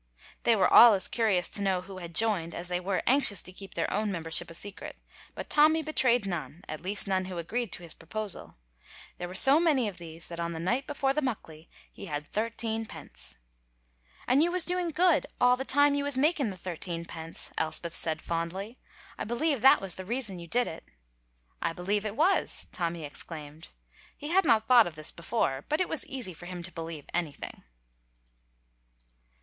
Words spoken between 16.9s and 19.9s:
pence," Elspeth said, fondly. "I believe that